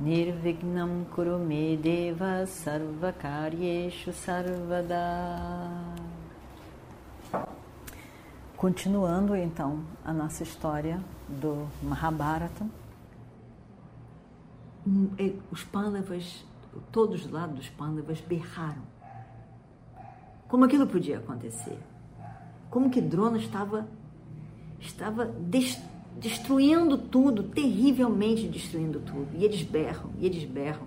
[0.00, 4.96] Nirvignam Kurume Deva Sarvakaryeshu Sarvada
[8.56, 12.66] Continuando então a nossa história do Mahabharata,
[14.86, 15.10] hum,
[15.52, 16.44] os Pandavas,
[16.90, 18.82] todos do lado dos Pandavas berraram.
[20.48, 21.78] Como aquilo podia acontecer?
[22.70, 23.88] como que Drona estava
[24.80, 25.87] estava destruindo
[26.98, 29.28] tudo, terrivelmente destruindo tudo.
[29.36, 30.86] E eles berram, e eles berram.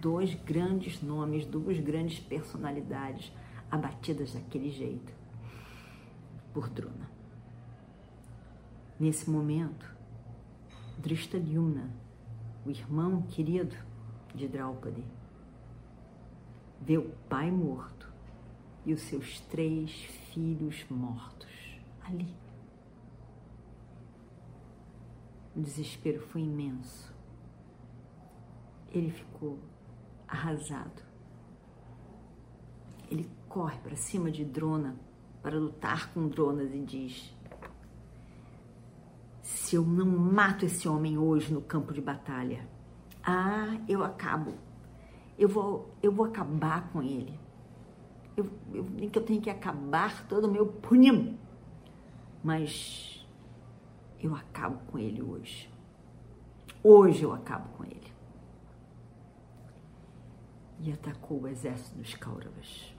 [0.00, 3.32] Dois grandes nomes, duas grandes personalidades
[3.70, 5.12] abatidas daquele jeito
[6.52, 7.10] por Drona.
[8.98, 9.90] Nesse momento,
[10.98, 11.90] Drishtadyumna,
[12.66, 13.74] o irmão querido
[14.34, 15.04] de Draupadi,
[16.80, 18.12] vê o pai morto
[18.84, 19.90] e os seus três
[20.32, 21.48] filhos mortos
[22.04, 22.28] ali.
[25.54, 27.12] O desespero foi imenso.
[28.90, 29.58] Ele ficou
[30.26, 31.02] arrasado.
[33.10, 34.96] Ele corre para cima de Drona
[35.42, 37.36] para lutar com Dronas e diz:
[39.42, 42.66] Se eu não mato esse homem hoje no campo de batalha,
[43.22, 44.54] ah, eu acabo.
[45.38, 47.38] Eu vou, eu vou acabar com ele
[48.36, 51.36] eu, eu, eu tenho que acabar todo o meu punham,
[52.42, 53.21] mas
[54.22, 55.70] eu acabo com ele hoje.
[56.82, 58.12] Hoje eu acabo com ele.
[60.80, 62.94] E atacou o exército dos Kauravas.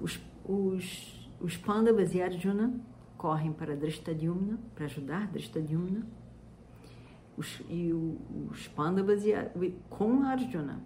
[0.00, 2.78] Os, os, os Pandavas e Arjuna
[3.16, 6.06] correm para Drishtadyumna, para ajudar Drishtadyumna.
[7.36, 8.18] Os, e o,
[8.50, 9.32] os Pandavas e,
[9.88, 10.82] com Arjuna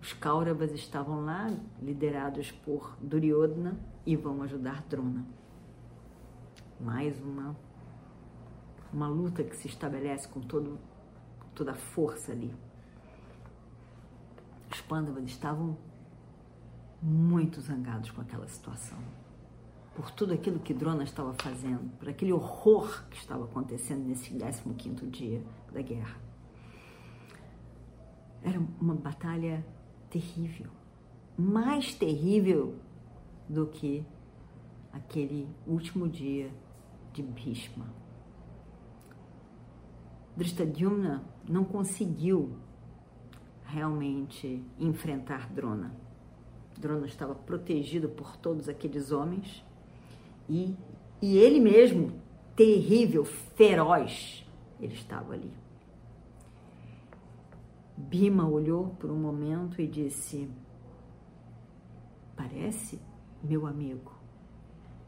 [0.00, 1.50] os Kauravas estavam lá,
[1.82, 3.76] liderados por Duryodhana,
[4.06, 5.26] e vão ajudar Drona.
[6.80, 7.56] Mais uma,
[8.92, 10.78] uma luta que se estabelece com todo,
[11.54, 12.54] toda a força ali.
[14.70, 15.76] Os Pandavas estavam
[17.02, 18.98] muito zangados com aquela situação.
[19.94, 25.06] Por tudo aquilo que Drona estava fazendo, por aquele horror que estava acontecendo nesse 15
[25.06, 26.16] dia da guerra.
[28.42, 29.66] Era uma batalha
[30.08, 30.70] terrível,
[31.36, 32.76] mais terrível
[33.48, 34.06] do que
[34.92, 36.52] aquele último dia
[37.12, 37.86] de Bhishma.
[40.36, 42.56] Drishtadyumna não conseguiu
[43.64, 45.94] realmente enfrentar Drona.
[46.78, 49.64] Drona estava protegido por todos aqueles homens
[50.48, 50.74] e,
[51.20, 52.12] e ele mesmo,
[52.54, 54.46] terrível, feroz,
[54.80, 55.52] ele estava ali.
[57.96, 60.48] Bima olhou por um momento e disse:
[62.36, 63.00] Parece,
[63.42, 64.17] meu amigo,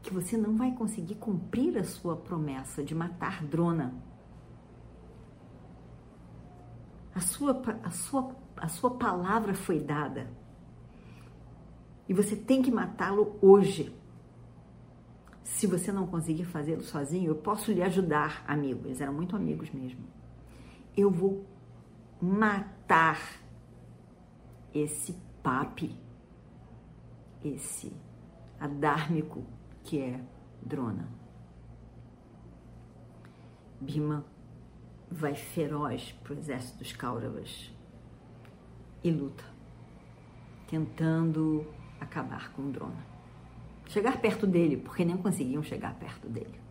[0.01, 3.93] que você não vai conseguir cumprir a sua promessa de matar Drona.
[7.13, 10.31] A sua, a sua, a sua palavra foi dada.
[12.09, 13.95] E você tem que matá-lo hoje.
[15.43, 18.87] Se você não conseguir fazê-lo sozinho, eu posso lhe ajudar, amigo.
[18.87, 20.03] Eles eram muito amigos mesmo.
[20.97, 21.45] Eu vou
[22.19, 23.19] matar
[24.73, 25.95] esse papi,
[27.43, 27.93] esse
[28.59, 29.43] adármico
[29.83, 30.19] que é
[30.61, 31.07] Drona.
[33.79, 34.25] Bima
[35.09, 37.71] vai feroz para o exército dos Kauravas
[39.03, 39.43] e luta,
[40.67, 41.65] tentando
[41.99, 43.05] acabar com Drona.
[43.87, 46.61] Chegar perto dele, porque nem conseguiam chegar perto dele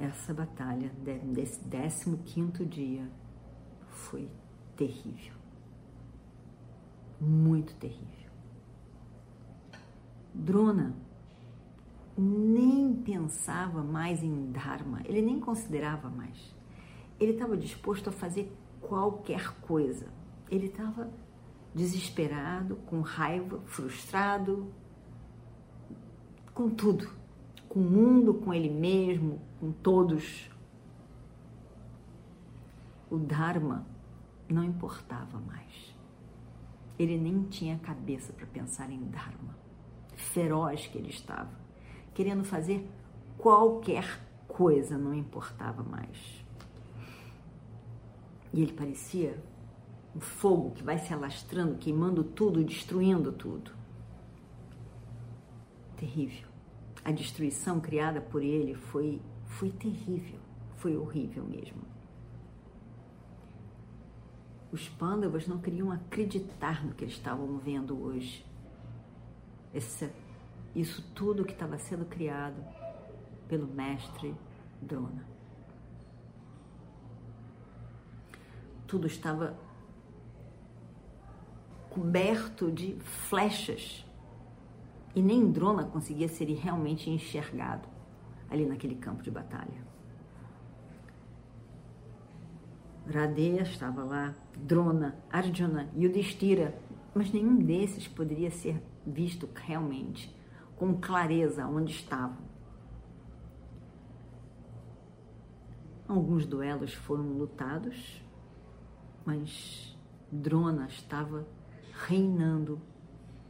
[0.00, 0.92] essa batalha
[1.24, 3.08] desse 15 dia
[3.88, 4.28] foi
[4.76, 5.34] terrível.
[7.20, 8.27] Muito terrível.
[10.38, 10.94] Drona
[12.16, 16.54] nem pensava mais em Dharma, ele nem considerava mais.
[17.20, 20.06] Ele estava disposto a fazer qualquer coisa.
[20.50, 21.10] Ele estava
[21.74, 24.72] desesperado, com raiva, frustrado,
[26.54, 27.18] com tudo
[27.68, 30.50] com o mundo, com ele mesmo, com todos.
[33.10, 33.86] O Dharma
[34.48, 35.94] não importava mais.
[36.98, 39.56] Ele nem tinha cabeça para pensar em Dharma.
[40.20, 41.50] Feroz que ele estava,
[42.12, 42.88] querendo fazer
[43.38, 46.44] qualquer coisa, não importava mais.
[48.52, 49.38] E ele parecia
[50.14, 53.70] um fogo que vai se alastrando, queimando tudo, destruindo tudo.
[55.96, 56.48] Terrível.
[57.04, 60.40] A destruição criada por ele foi, foi terrível,
[60.76, 61.82] foi horrível mesmo.
[64.70, 68.44] Os pândavas não queriam acreditar no que eles estavam vendo hoje.
[69.78, 70.10] Esse,
[70.74, 72.60] isso tudo que estava sendo criado
[73.46, 74.34] pelo mestre
[74.82, 75.24] Drona.
[78.88, 79.56] Tudo estava
[81.90, 82.96] coberto de
[83.28, 84.04] flechas
[85.14, 87.88] e nem Drona conseguia ser realmente enxergado
[88.50, 89.86] ali naquele campo de batalha.
[93.08, 96.76] Radeya estava lá, Drona, Arjuna Yudhishthira,
[97.14, 100.34] mas nenhum desses poderia ser visto realmente
[100.76, 102.48] com clareza onde estavam.
[106.06, 108.22] Alguns duelos foram lutados,
[109.26, 109.96] mas
[110.30, 111.46] Drona estava
[112.06, 112.80] reinando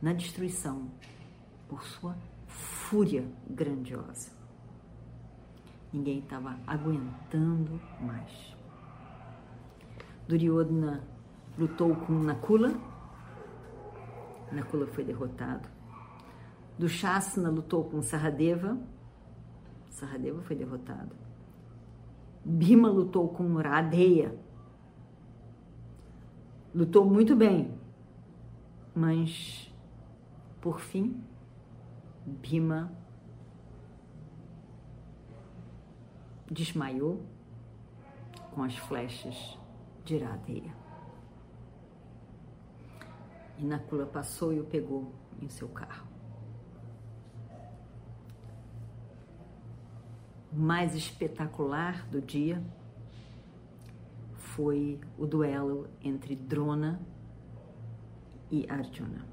[0.00, 0.90] na destruição
[1.68, 2.16] por sua
[2.46, 4.30] fúria grandiosa.
[5.92, 8.56] Ninguém estava aguentando mais.
[10.26, 11.02] Duryodhana
[11.56, 12.72] lutou com Nakula.
[14.52, 15.68] Nakula foi derrotado.
[16.78, 18.78] Dushasana lutou com Saradeva.
[19.90, 21.14] Saradeva foi derrotado.
[22.44, 24.38] Bhima lutou com Radeya.
[26.74, 27.74] Lutou muito bem,
[28.94, 29.72] mas
[30.60, 31.20] por fim
[32.26, 32.92] Bhima
[36.50, 37.22] desmaiou
[38.54, 39.58] com as flechas
[40.04, 40.87] de Iradeya.
[43.58, 45.12] E Nakula passou e o pegou
[45.42, 46.06] em seu carro.
[50.52, 52.62] O mais espetacular do dia
[54.36, 57.00] foi o duelo entre Drona
[58.50, 59.26] e Arjuna.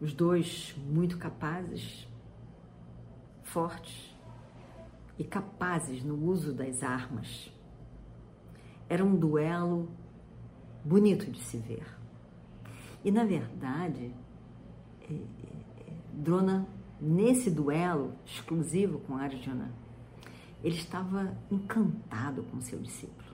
[0.00, 2.08] Os dois muito capazes,
[3.42, 4.16] fortes
[5.18, 7.52] e capazes no uso das armas.
[8.88, 9.88] Era um duelo
[10.84, 11.86] bonito de se ver.
[13.04, 14.14] E na verdade,
[15.02, 16.66] é, é, Drona,
[17.00, 19.72] nesse duelo exclusivo com Arjuna,
[20.62, 23.30] ele estava encantado com seu discípulo.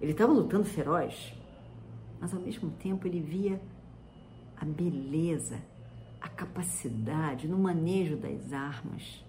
[0.00, 1.34] Ele estava lutando feroz,
[2.20, 3.60] mas ao mesmo tempo ele via
[4.56, 5.60] a beleza,
[6.20, 9.24] a capacidade no manejo das armas.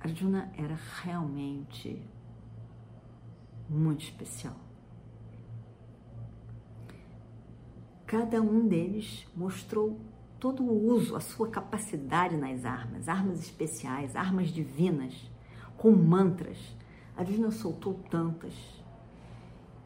[0.00, 2.02] Arjuna era realmente
[3.68, 4.56] muito especial.
[8.12, 9.98] Cada um deles mostrou
[10.38, 15.14] todo o uso, a sua capacidade nas armas, armas especiais, armas divinas,
[15.78, 16.58] com mantras.
[17.16, 18.52] Arjuna soltou tantas.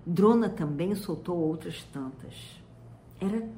[0.05, 2.61] Drona também soltou outras tantas.
[3.21, 3.49] Era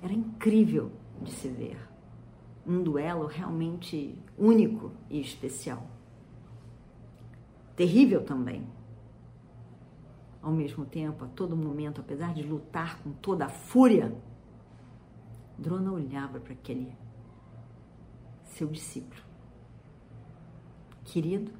[0.00, 1.78] era incrível de se ver.
[2.64, 5.84] Um duelo realmente único e especial.
[7.74, 8.64] Terrível também.
[10.42, 14.12] Ao mesmo tempo, a todo momento, apesar de lutar com toda a fúria,
[15.56, 16.92] Drona olhava para aquele
[18.44, 19.22] seu discípulo,
[21.04, 21.52] querido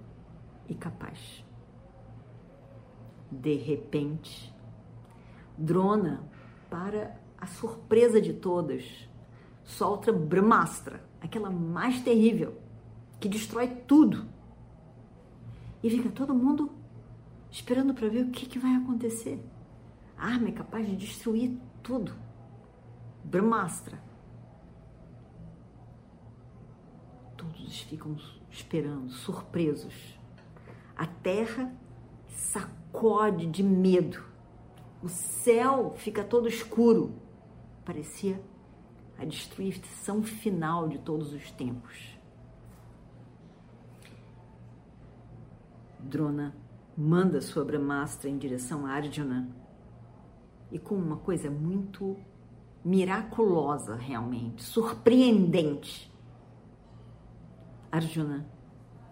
[0.68, 1.44] e capaz.
[3.30, 4.52] De repente,
[5.56, 6.28] Drona,
[6.68, 9.08] para a surpresa de todas,
[9.62, 12.58] solta Brahmastra, aquela mais terrível,
[13.20, 14.26] que destrói tudo.
[15.82, 16.81] E fica todo mundo
[17.52, 19.40] esperando para ver o que, que vai acontecer.
[20.16, 22.12] A arma é capaz de destruir tudo.
[23.22, 24.02] Brahmastra.
[27.36, 28.16] Todos ficam
[28.50, 30.18] esperando, surpresos.
[30.96, 31.72] A terra
[32.26, 34.24] sacode de medo.
[35.00, 37.22] O céu fica todo escuro
[37.84, 38.40] parecia
[39.18, 42.18] a destruição final de todos os tempos.
[45.98, 46.54] Drona
[46.96, 49.48] manda sua Brahmastra em direção a Arjuna
[50.70, 52.16] e com uma coisa muito
[52.84, 56.12] miraculosa, realmente, surpreendente.
[57.90, 58.46] Arjuna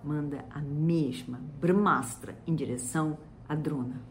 [0.02, 3.18] manda a mesma Brahmastra em direção
[3.48, 4.02] a Drona.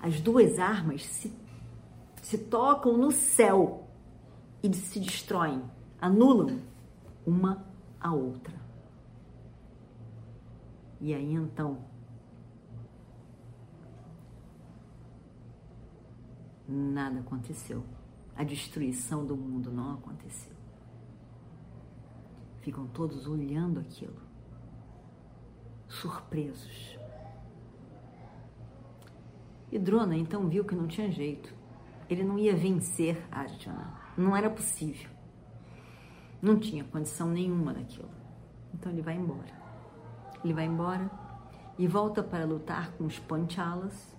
[0.00, 1.32] As duas armas se
[2.22, 3.88] se tocam no céu
[4.62, 5.62] e se destroem,
[6.00, 6.60] anulam
[7.26, 7.66] uma
[8.00, 8.54] a outra.
[11.00, 11.78] E aí então,
[16.68, 17.84] nada aconteceu.
[18.36, 20.52] A destruição do mundo não aconteceu.
[22.60, 24.20] Ficam todos olhando aquilo,
[25.88, 26.96] surpresos,
[29.72, 31.52] E Drona então viu que não tinha jeito.
[32.10, 33.94] Ele não ia vencer Arjuna.
[34.18, 35.10] Não era possível.
[36.42, 38.10] Não tinha condição nenhuma daquilo.
[38.74, 39.50] Então ele vai embora.
[40.44, 41.10] Ele vai embora
[41.78, 44.14] e volta para lutar com os Panchalas.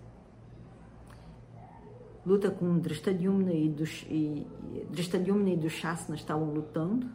[2.26, 3.68] Luta com Drishtadyumna e,
[4.10, 7.10] e, e Drishtadyumna e Dushasana estavam lutando.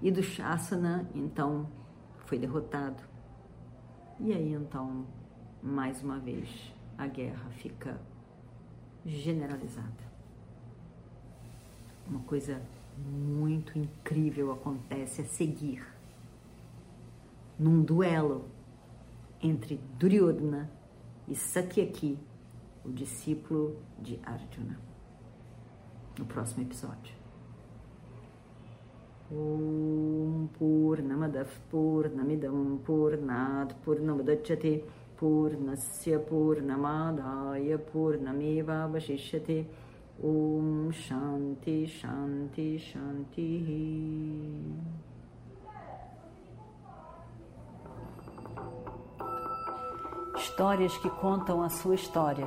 [0.00, 1.68] E Dushasana, então,
[2.24, 3.02] foi derrotado.
[4.18, 5.06] E aí, então,
[5.62, 6.48] mais uma vez,
[6.96, 8.00] a guerra fica
[9.04, 10.12] generalizada.
[12.08, 12.60] Uma coisa
[12.98, 15.84] muito incrível acontece a seguir
[17.58, 18.48] num duelo
[19.40, 20.70] entre Duryodhana
[21.28, 22.18] e Satyaki,
[22.84, 24.78] o discípulo de Arjuna.
[26.18, 27.14] No próximo episódio.
[29.30, 34.84] Om Purnamadav Purnamidam Purnat Purnamudachyate
[35.16, 39.66] Purnasya Purnamadaya Purnameva Vashishyate
[40.22, 43.64] Om Shanti Shanti Shanti
[50.36, 52.46] Histórias que contam a sua história,